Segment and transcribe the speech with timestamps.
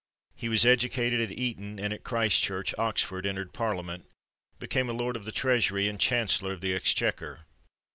[0.35, 4.07] He was educated at Eton and at Christchurch, Oxford, entered Parliament,
[4.57, 7.41] became a Lord of the Treasury and Chancellor of the Exchequer.